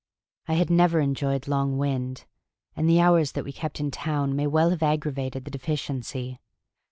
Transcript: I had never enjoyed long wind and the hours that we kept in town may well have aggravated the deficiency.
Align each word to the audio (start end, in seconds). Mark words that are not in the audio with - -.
I 0.47 0.53
had 0.55 0.71
never 0.71 0.99
enjoyed 0.99 1.47
long 1.47 1.77
wind 1.77 2.25
and 2.75 2.89
the 2.89 2.99
hours 2.99 3.33
that 3.33 3.43
we 3.45 3.51
kept 3.51 3.79
in 3.79 3.91
town 3.91 4.35
may 4.35 4.47
well 4.47 4.71
have 4.71 4.81
aggravated 4.81 5.45
the 5.45 5.51
deficiency. 5.51 6.39